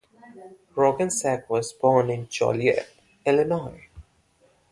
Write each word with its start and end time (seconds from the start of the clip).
Roggensack 0.75 1.47
was 1.47 1.73
born 1.73 2.09
in 2.09 2.27
Joliet, 2.27 2.89
Illinois. 3.23 3.87